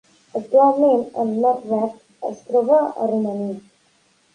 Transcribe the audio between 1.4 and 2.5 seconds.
Norbert es